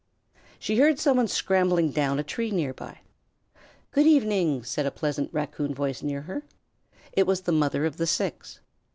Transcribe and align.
She 0.57 0.77
heard 0.79 0.97
somebody 0.97 1.27
scrambling 1.27 1.91
down 1.91 2.17
a 2.17 2.23
tree 2.23 2.49
near 2.49 2.73
by. 2.73 3.01
"Good 3.91 4.07
evening," 4.07 4.63
said 4.63 4.87
a 4.87 4.89
pleasant 4.89 5.31
Raccoon 5.31 5.75
voice 5.75 6.01
near 6.01 6.21
her. 6.21 6.41
It 7.13 7.27
was 7.27 7.41
the 7.41 7.51
mother 7.51 7.85
of 7.85 7.97
the 7.97 8.07
six. 8.07 8.61